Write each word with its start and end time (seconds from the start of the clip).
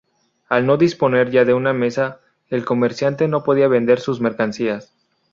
Al 0.49 0.65
no 0.65 0.77
disponer 0.77 1.29
ya 1.29 1.45
de 1.45 1.53
una 1.53 1.73
mesa 1.73 2.21
el 2.49 2.65
comerciante 2.65 3.27
no 3.27 3.43
podía 3.43 3.67
vender 3.67 3.99
sus 3.99 4.19
mercancías. 4.19 4.95